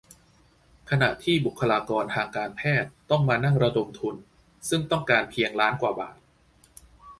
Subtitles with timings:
[0.89, 4.15] ขณะที่บุคลากรทางการแพทย์ต้องมานั่งระดมทุน
[4.69, 6.17] ซึ่งต้องการเพียงล้านกว่าบาท: